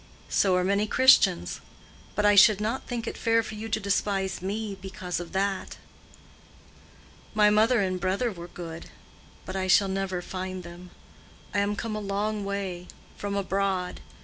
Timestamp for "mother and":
7.51-7.99